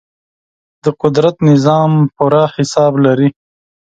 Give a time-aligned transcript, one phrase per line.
[0.83, 3.29] د قدرت نظام پوره حساب لري.